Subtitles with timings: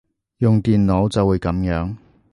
[0.39, 1.95] 用電腦就會噉樣